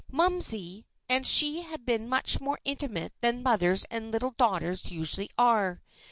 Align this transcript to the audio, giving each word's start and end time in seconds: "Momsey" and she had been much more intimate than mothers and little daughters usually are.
"Momsey" 0.11 0.87
and 1.07 1.27
she 1.27 1.61
had 1.61 1.85
been 1.85 2.09
much 2.09 2.41
more 2.41 2.57
intimate 2.65 3.13
than 3.21 3.43
mothers 3.43 3.85
and 3.91 4.09
little 4.11 4.31
daughters 4.31 4.89
usually 4.91 5.29
are. 5.37 5.83